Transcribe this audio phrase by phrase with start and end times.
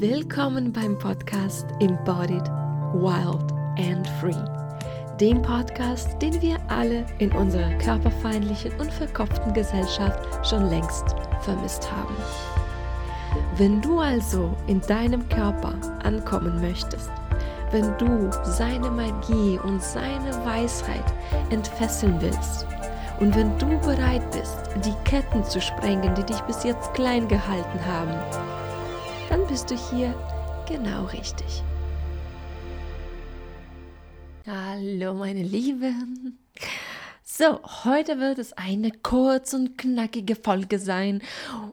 [0.00, 2.48] Willkommen beim Podcast Embodied,
[2.94, 4.34] Wild and Free.
[5.20, 12.16] Dem Podcast, den wir alle in unserer körperfeindlichen und verkopften Gesellschaft schon längst vermisst haben.
[13.58, 17.10] Wenn du also in deinem Körper ankommen möchtest,
[17.70, 21.04] wenn du seine Magie und seine Weisheit
[21.50, 22.66] entfesseln willst
[23.20, 24.56] und wenn du bereit bist,
[24.86, 28.61] die Ketten zu sprengen, die dich bis jetzt klein gehalten haben,
[29.28, 30.14] dann bist du hier
[30.66, 31.62] genau richtig.
[34.46, 36.38] Hallo meine Lieben.
[37.22, 41.22] So, heute wird es eine kurz und knackige Folge sein.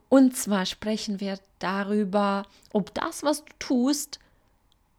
[0.07, 4.19] Und zwar sprechen wir darüber, ob das, was du tust,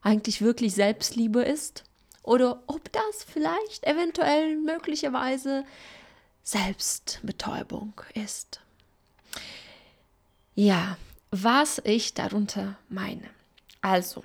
[0.03, 1.85] eigentlich wirklich Selbstliebe ist
[2.23, 5.65] oder ob das vielleicht eventuell möglicherweise
[6.43, 8.61] Selbstbetäubung ist.
[10.55, 10.97] Ja,
[11.31, 13.29] was ich darunter meine.
[13.81, 14.25] Also,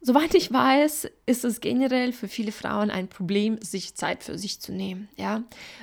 [0.00, 4.60] soweit ich weiß, ist es generell für viele Frauen ein Problem, sich Zeit für sich
[4.60, 5.42] zu nehmen, ja,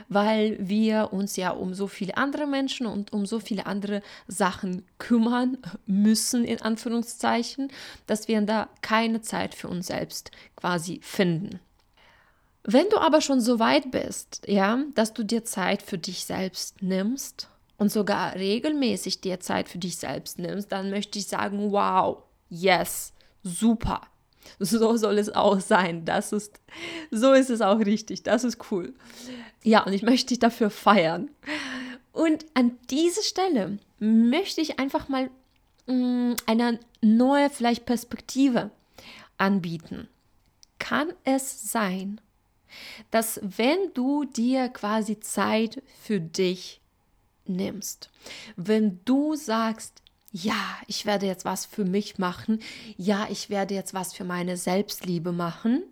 [0.09, 4.83] weil wir uns ja um so viele andere Menschen und um so viele andere Sachen
[4.97, 7.71] kümmern müssen, in Anführungszeichen,
[8.07, 11.59] dass wir da keine Zeit für uns selbst quasi finden.
[12.63, 16.81] Wenn du aber schon so weit bist, ja, dass du dir Zeit für dich selbst
[16.81, 22.23] nimmst, und sogar regelmäßig dir Zeit für dich selbst nimmst, dann möchte ich sagen, wow,
[22.49, 24.01] yes, super.
[24.59, 26.05] So soll es auch sein.
[26.05, 26.61] Das ist,
[27.11, 28.23] so ist es auch richtig.
[28.23, 28.93] Das ist cool.
[29.61, 31.29] Ja, und ich möchte dich dafür feiern.
[32.13, 35.29] Und an dieser Stelle möchte ich einfach mal
[35.87, 38.71] mh, mm, eine neue, vielleicht Perspektive
[39.37, 40.07] anbieten.
[40.79, 42.21] Kann es sein,
[43.11, 46.79] dass wenn du dir quasi Zeit für dich
[47.49, 48.09] nimmst.
[48.55, 52.59] Wenn du sagst, ja, ich werde jetzt was für mich machen,
[52.97, 55.83] ja, ich werde jetzt was für meine Selbstliebe machen,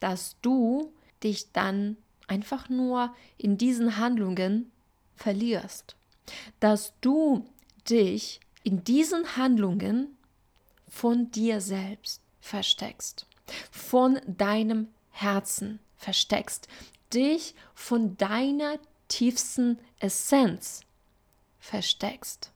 [0.00, 4.70] dass du dich dann einfach nur in diesen Handlungen
[5.16, 5.96] verlierst.
[6.60, 7.46] Dass du
[7.88, 10.16] dich in diesen Handlungen
[10.88, 13.26] von dir selbst versteckst,
[13.70, 16.68] von deinem Herzen versteckst,
[17.12, 18.78] dich von deiner
[19.14, 20.80] tiefsten Essenz
[21.60, 22.50] versteckst.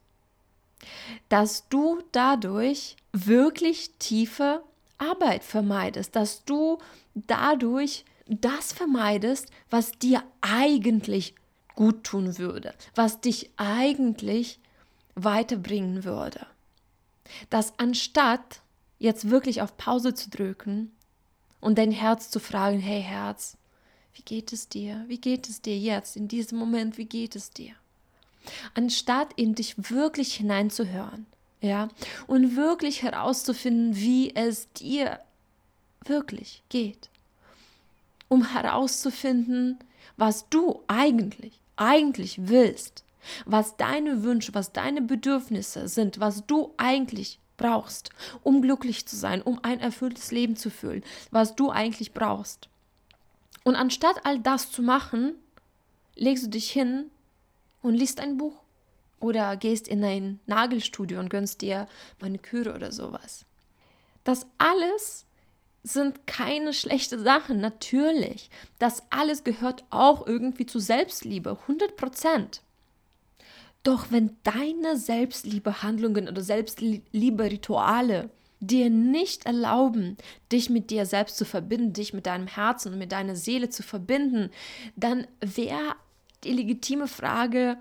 [1.28, 4.62] Dass du dadurch wirklich tiefe
[4.98, 6.78] Arbeit vermeidest, dass du
[7.14, 11.34] dadurch das vermeidest, was dir eigentlich
[11.76, 14.58] gut tun würde, was dich eigentlich
[15.14, 16.44] weiterbringen würde.
[17.50, 18.62] Dass anstatt
[18.98, 20.90] jetzt wirklich auf Pause zu drücken
[21.60, 23.56] und dein Herz zu fragen, hey Herz,
[24.14, 25.04] wie geht es dir?
[25.06, 26.98] Wie geht es dir jetzt, in diesem Moment?
[26.98, 27.72] Wie geht es dir?
[28.74, 31.26] Anstatt in dich wirklich hineinzuhören,
[31.60, 31.88] ja,
[32.26, 35.20] und wirklich herauszufinden, wie es dir
[36.04, 37.10] wirklich geht.
[38.28, 39.78] Um herauszufinden,
[40.16, 43.04] was du eigentlich, eigentlich willst,
[43.44, 48.10] was deine Wünsche, was deine Bedürfnisse sind, was du eigentlich brauchst,
[48.42, 52.68] um glücklich zu sein, um ein erfülltes Leben zu fühlen, was du eigentlich brauchst.
[53.64, 55.34] Und anstatt all das zu machen,
[56.14, 57.10] legst du dich hin
[57.82, 58.62] und liest ein Buch
[59.20, 61.88] oder gehst in ein Nagelstudio und gönnst dir
[62.20, 63.44] Maniküre oder sowas.
[64.24, 65.26] Das alles
[65.82, 68.50] sind keine schlechte Sachen, natürlich.
[68.78, 72.62] Das alles gehört auch irgendwie zu Selbstliebe, 100 Prozent.
[73.82, 78.28] Doch wenn deine Selbstliebe-Handlungen oder Selbstliebe-Rituale
[78.60, 80.16] dir nicht erlauben,
[80.50, 83.82] dich mit dir selbst zu verbinden, dich mit deinem Herzen und mit deiner Seele zu
[83.82, 84.50] verbinden,
[84.96, 85.94] dann wäre
[86.44, 87.78] die legitime Frage,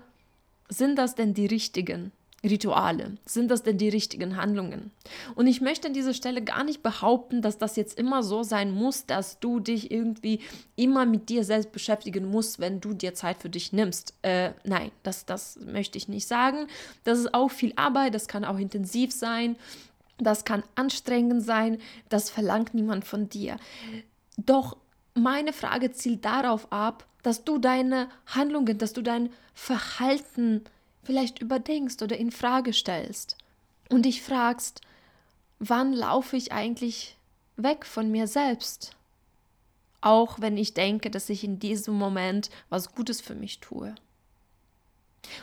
[0.68, 2.12] sind das denn die richtigen
[2.44, 3.16] Rituale?
[3.24, 4.92] Sind das denn die richtigen Handlungen?
[5.34, 8.70] Und ich möchte an dieser Stelle gar nicht behaupten, dass das jetzt immer so sein
[8.70, 10.40] muss, dass du dich irgendwie
[10.76, 14.14] immer mit dir selbst beschäftigen musst, wenn du dir Zeit für dich nimmst.
[14.22, 16.68] Äh, nein, das, das möchte ich nicht sagen.
[17.02, 19.56] Das ist auch viel Arbeit, das kann auch intensiv sein.
[20.18, 21.78] Das kann anstrengend sein,
[22.08, 23.56] das verlangt niemand von dir.
[24.36, 24.76] Doch
[25.14, 30.64] meine Frage zielt darauf ab, dass du deine Handlungen, dass du dein Verhalten
[31.02, 33.36] vielleicht überdenkst oder in Frage stellst
[33.88, 34.80] und dich fragst,
[35.58, 37.16] wann laufe ich eigentlich
[37.56, 38.94] weg von mir selbst?
[40.00, 43.94] Auch wenn ich denke, dass ich in diesem Moment was Gutes für mich tue.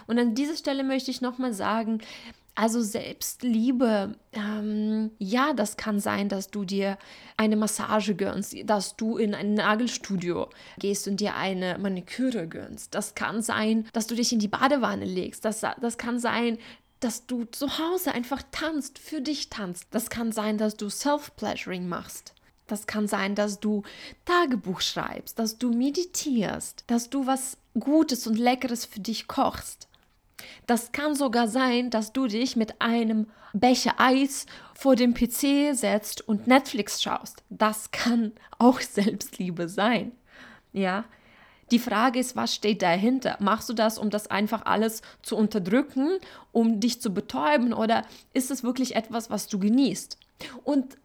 [0.08, 2.02] Und an dieser Stelle möchte ich nochmal sagen,
[2.56, 6.98] also Selbstliebe, ähm, ja, das kann sein, dass du dir
[7.36, 10.50] eine Massage gönnst, dass du in ein Nagelstudio
[10.80, 12.96] gehst und dir eine Maniküre gönnst.
[12.96, 15.44] Das kann sein, dass du dich in die Badewanne legst.
[15.44, 16.58] Das, das kann sein,
[17.02, 19.88] dass du zu Hause einfach tanzt, für dich tanzt.
[19.92, 22.34] Das kann sein, dass du Self-Pleasuring machst.
[22.68, 23.84] Das kann sein, dass du
[24.26, 29.88] Tagebuch schreibst, dass du meditierst, dass du was Gutes und Leckeres für dich kochst.
[30.68, 36.28] Das kann sogar sein, dass du dich mit einem Becher Eis vor dem PC setzt
[36.28, 37.44] und Netflix schaust.
[37.50, 40.12] Das kann auch Selbstliebe sein.
[40.74, 41.06] Ja,
[41.72, 43.38] die Frage ist, was steht dahinter?
[43.40, 46.20] Machst du das, um das einfach alles zu unterdrücken,
[46.52, 50.20] um dich zu betäuben oder ist es wirklich etwas, was du genießt?
[50.64, 50.98] Und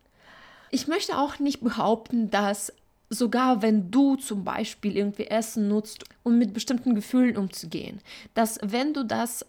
[0.70, 2.72] ich möchte auch nicht behaupten, dass
[3.10, 8.00] sogar wenn du zum Beispiel irgendwie Essen nutzt, um mit bestimmten Gefühlen umzugehen,
[8.34, 9.44] dass wenn du das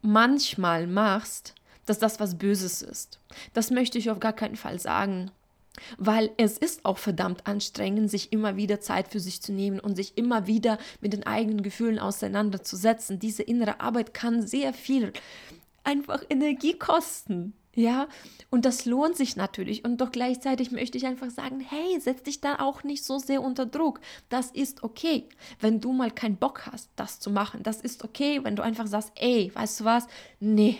[0.00, 1.54] manchmal machst,
[1.86, 3.18] dass das was Böses ist.
[3.52, 5.32] Das möchte ich auf gar keinen Fall sagen.
[5.98, 9.96] Weil es ist auch verdammt anstrengend, sich immer wieder Zeit für sich zu nehmen und
[9.96, 13.18] sich immer wieder mit den eigenen Gefühlen auseinanderzusetzen.
[13.18, 15.12] Diese innere Arbeit kann sehr viel
[15.82, 17.54] einfach Energie kosten.
[17.74, 18.08] Ja,
[18.50, 19.84] und das lohnt sich natürlich.
[19.84, 23.42] Und doch gleichzeitig möchte ich einfach sagen, hey, setz dich da auch nicht so sehr
[23.42, 24.00] unter Druck.
[24.28, 25.28] Das ist okay,
[25.60, 27.62] wenn du mal keinen Bock hast, das zu machen.
[27.62, 30.08] Das ist okay, wenn du einfach sagst, ey, weißt du was?
[30.40, 30.78] Nee,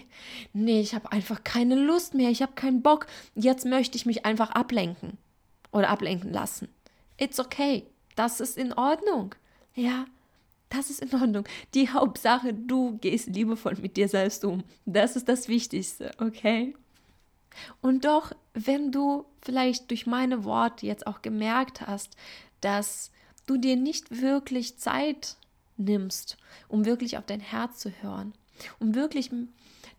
[0.53, 2.31] nee, ich habe einfach keine Lust mehr.
[2.31, 3.07] Ich habe keinen Bock.
[3.37, 5.17] Jetzt möchte ich mich einfach ablenken
[5.71, 6.69] oder ablenken lassen.
[7.19, 7.87] It's okay.
[8.17, 9.37] Das ist in Ordnung.
[9.77, 10.07] Ja,
[10.71, 11.45] das ist in Ordnung.
[11.75, 14.65] Die Hauptsache, du gehst liebevoll mit dir selbst um.
[14.87, 16.75] Das ist das Wichtigste, okay?
[17.83, 22.17] Und doch, wenn du vielleicht durch meine Worte jetzt auch gemerkt hast,
[22.61, 23.11] dass
[23.47, 25.37] du dir nicht wirklich Zeit
[25.77, 26.37] nimmst,
[26.69, 28.33] um wirklich auf dein Herz zu hören,
[28.79, 29.31] um wirklich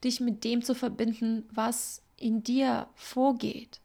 [0.04, 3.82] dich mit dem zu verbinden, was in dir vorgeht,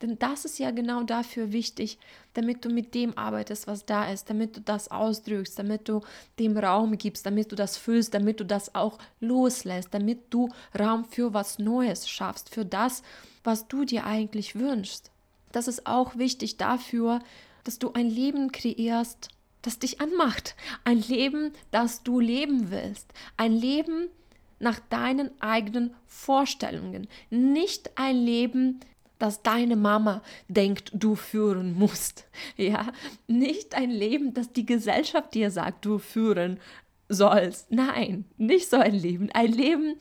[0.00, 1.98] denn das ist ja genau dafür wichtig,
[2.34, 6.00] damit du mit dem arbeitest, was da ist, damit du das ausdrückst, damit du
[6.38, 10.48] dem Raum gibst, damit du das fühlst, damit du das auch loslässt, damit du
[10.78, 13.02] Raum für was Neues schaffst, für das,
[13.44, 15.10] was du dir eigentlich wünschst.
[15.52, 17.20] Das ist auch wichtig dafür,
[17.64, 19.28] dass du ein Leben kreierst,
[19.62, 20.56] das dich anmacht.
[20.84, 23.12] Ein Leben, das du leben willst.
[23.36, 24.08] Ein Leben
[24.58, 27.08] nach deinen eigenen Vorstellungen.
[27.30, 28.91] Nicht ein Leben, das
[29.22, 32.26] das deine Mama denkt, du führen musst.
[32.56, 32.92] Ja,
[33.28, 36.58] nicht ein Leben, das die Gesellschaft dir sagt, du führen
[37.08, 37.70] sollst.
[37.70, 39.30] Nein, nicht so ein Leben.
[39.32, 39.94] Ein Leben,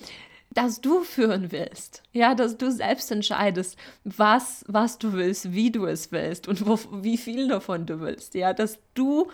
[0.49, 2.03] das du führen willst.
[2.13, 6.79] Ja, dass du selbst entscheidest, was, was du willst, wie du es willst und wo,
[7.03, 8.33] wie viel davon du willst.
[8.33, 9.29] Ja, dass du,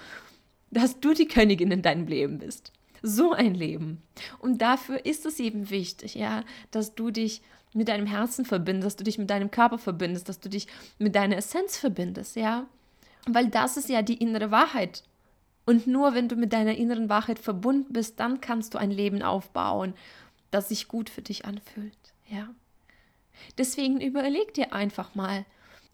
[0.69, 2.73] dass du die Königin in deinem Leben bist.
[3.01, 4.01] So ein Leben.
[4.39, 7.41] Und dafür ist es eben wichtig, ja, dass du dich
[7.77, 11.15] mit deinem Herzen verbindest, dass du dich mit deinem Körper verbindest, dass du dich mit
[11.15, 12.65] deiner Essenz verbindest, ja?
[13.27, 15.03] Weil das ist ja die innere Wahrheit.
[15.65, 19.21] Und nur wenn du mit deiner inneren Wahrheit verbunden bist, dann kannst du ein Leben
[19.21, 19.93] aufbauen,
[20.49, 21.97] das sich gut für dich anfühlt,
[22.27, 22.49] ja?
[23.59, 25.45] Deswegen überleg dir einfach mal,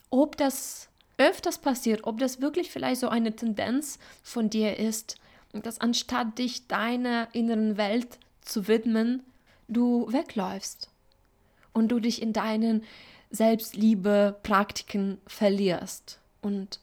[0.10, 0.88] ob das
[1.18, 5.18] öfters passiert, ob das wirklich vielleicht so eine Tendenz von dir ist,
[5.52, 9.22] dass anstatt dich deiner inneren Welt zu widmen,
[9.68, 10.93] du wegläufst
[11.74, 12.84] und du dich in deinen
[13.32, 16.80] Selbstliebe-Praktiken verlierst und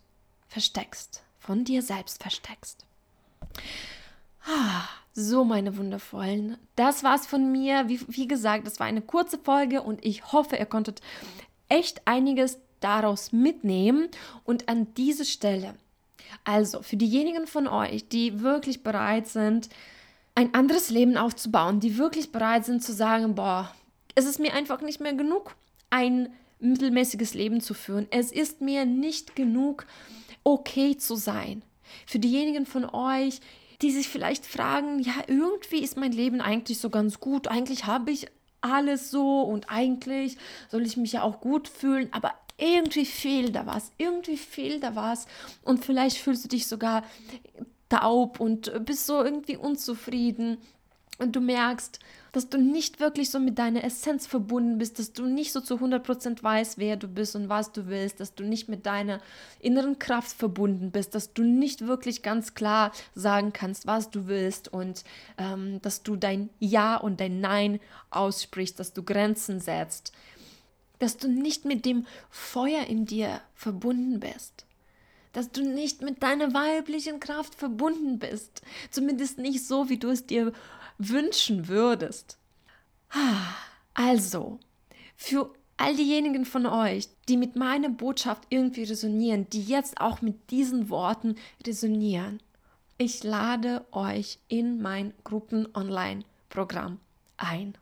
[0.49, 2.85] versteckst, von dir selbst versteckst.
[4.45, 6.57] Ah, so, meine Wundervollen.
[6.77, 7.89] Das war's von mir.
[7.89, 11.01] Wie, wie gesagt, das war eine kurze Folge und ich hoffe, ihr konntet
[11.69, 14.09] echt einiges daraus mitnehmen.
[14.45, 15.75] Und an diese Stelle,
[16.45, 19.69] also für diejenigen von euch, die wirklich bereit sind,
[20.35, 23.73] ein anderes Leben aufzubauen, die wirklich bereit sind zu sagen, boah,
[24.21, 25.57] es ist mir einfach nicht mehr genug,
[25.91, 28.07] ein mittelmäßiges Leben zu führen.
[28.11, 29.87] Es ist mir nicht genug,
[30.45, 31.63] okay zu sein.
[32.07, 33.41] Für diejenigen von euch,
[33.83, 38.11] die sich vielleicht fragen, ja, irgendwie ist mein Leben eigentlich so ganz gut, eigentlich habe
[38.11, 38.27] ich
[38.61, 40.37] alles so und eigentlich
[40.69, 44.95] soll ich mich ja auch gut fühlen, aber irgendwie fehlt da was, irgendwie fehlt da
[44.95, 45.27] was
[45.63, 47.05] und vielleicht fühlst du dich sogar
[47.89, 50.59] taub und bist so irgendwie unzufrieden
[51.21, 52.01] und du merkst,
[52.33, 55.77] dass du nicht wirklich so mit deiner Essenz verbunden bist, dass du nicht so zu
[55.77, 59.21] 100% weißt, wer du bist und was du willst, dass du nicht mit deiner
[59.61, 64.73] inneren Kraft verbunden bist, dass du nicht wirklich ganz klar sagen kannst, was du willst
[64.73, 65.05] und
[65.39, 70.13] ähm, dass du dein Ja und dein Nein aussprichst, dass du Grenzen setzt,
[71.01, 74.65] dass du nicht mit dem Feuer in dir verbunden bist
[75.33, 78.63] dass du nicht mit deiner weiblichen Kraft verbunden bist.
[78.91, 80.53] Zumindest nicht so, wie du es dir
[81.01, 82.39] wünschen würdest.
[83.95, 84.61] Also,
[85.17, 90.51] für all diejenigen von euch, die mit meiner Botschaft irgendwie resonieren, die jetzt auch mit
[90.51, 92.41] diesen Worten resonieren,
[92.99, 96.99] ich lade euch in mein Gruppen-Online-Programm
[97.39, 97.75] ein.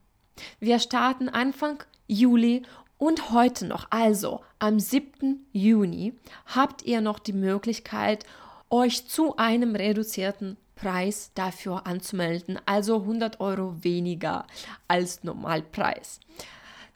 [0.61, 2.63] Wir starten Anfang Juli
[2.99, 5.45] und heute noch, also am 7.
[5.53, 6.15] Juni,
[6.47, 8.25] habt ihr noch die Möglichkeit,
[8.71, 14.47] euch zu einem reduzierten Preis dafür anzumelden, also 100 Euro weniger
[14.87, 16.21] als Normalpreis.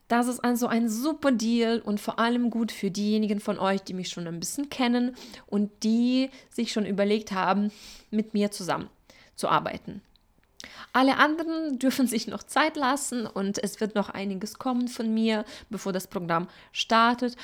[0.08, 3.94] Das ist also ein super Deal und vor allem gut für diejenigen von euch, die
[3.94, 7.72] mich schon ein bisschen kennen und die sich schon überlegt haben,
[8.10, 8.88] mit mir zusammen
[9.36, 10.02] zu arbeiten.
[10.92, 15.44] Alle anderen dürfen sich noch Zeit lassen und es wird noch einiges kommen von mir,
[15.70, 17.36] bevor das Programm startet.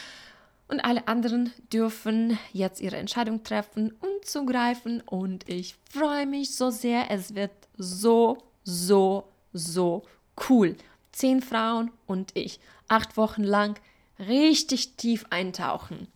[0.68, 5.00] Und alle anderen dürfen jetzt ihre Entscheidung treffen und zugreifen.
[5.00, 7.10] Und ich freue mich so sehr.
[7.10, 10.04] Es wird so, so, so
[10.48, 10.76] cool.
[11.12, 12.60] Zehn Frauen und ich.
[12.86, 13.78] Acht Wochen lang
[14.18, 16.08] richtig tief eintauchen.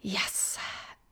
[0.00, 0.58] Yes!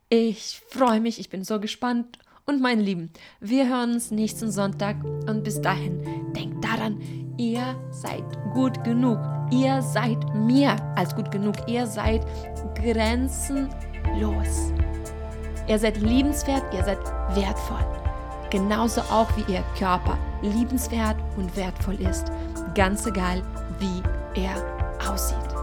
[0.08, 2.18] Ich freue mich, ich bin so gespannt.
[2.44, 7.00] Und meine Lieben, wir hören uns nächsten Sonntag und bis dahin denkt daran,
[7.36, 9.18] ihr seid gut genug.
[9.50, 11.54] Ihr seid mehr als gut genug.
[11.66, 12.26] Ihr seid
[12.74, 14.72] grenzenlos.
[15.68, 16.98] Ihr seid liebenswert, ihr seid
[17.34, 17.84] wertvoll.
[18.50, 22.30] Genauso auch wie ihr Körper liebenswert und wertvoll ist.
[22.74, 23.42] Ganz egal,
[23.78, 24.02] wie
[24.40, 25.55] er aussieht.